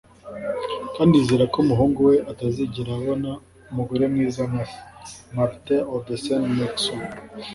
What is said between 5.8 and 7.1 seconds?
andersen-nexö